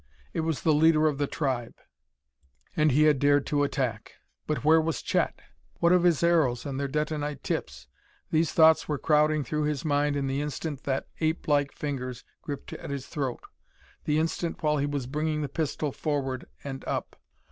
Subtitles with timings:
[0.33, 1.75] It was the leader of the tribe,
[2.75, 4.13] and he had dared to attack.
[4.47, 5.39] But where was Chet?
[5.79, 7.85] What of his arrows and their detonite tips?
[8.31, 12.73] These thoughts were crowding through his mind in the instant that ape like fingers gripped
[12.73, 13.41] at his throat
[14.05, 17.15] the instant while he was bringing the pistol forward and up.